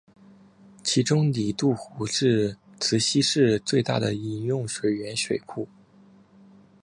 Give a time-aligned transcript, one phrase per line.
[0.81, 5.69] 其中里杜湖是慈溪市最大的饮用水源水库。